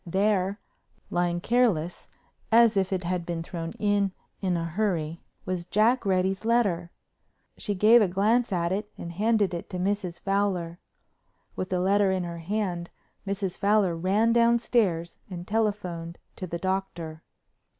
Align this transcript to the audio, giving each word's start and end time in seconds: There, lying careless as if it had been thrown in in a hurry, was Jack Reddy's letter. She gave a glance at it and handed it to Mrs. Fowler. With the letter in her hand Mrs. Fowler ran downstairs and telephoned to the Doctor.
There, 0.03 0.59
lying 1.11 1.41
careless 1.41 2.07
as 2.51 2.75
if 2.75 2.91
it 2.91 3.03
had 3.03 3.23
been 3.23 3.43
thrown 3.43 3.73
in 3.77 4.13
in 4.41 4.57
a 4.57 4.65
hurry, 4.65 5.21
was 5.45 5.63
Jack 5.65 6.07
Reddy's 6.07 6.43
letter. 6.43 6.89
She 7.55 7.75
gave 7.75 8.01
a 8.01 8.07
glance 8.07 8.51
at 8.51 8.71
it 8.71 8.91
and 8.97 9.11
handed 9.11 9.53
it 9.53 9.69
to 9.69 9.77
Mrs. 9.77 10.19
Fowler. 10.19 10.79
With 11.55 11.69
the 11.69 11.79
letter 11.79 12.09
in 12.09 12.23
her 12.23 12.39
hand 12.39 12.89
Mrs. 13.27 13.59
Fowler 13.59 13.95
ran 13.95 14.33
downstairs 14.33 15.19
and 15.29 15.47
telephoned 15.47 16.17
to 16.35 16.47
the 16.47 16.57
Doctor. 16.57 17.21